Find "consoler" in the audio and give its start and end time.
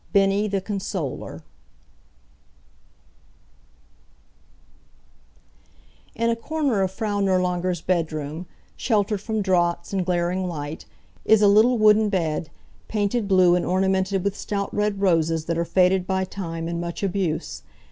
0.61-1.43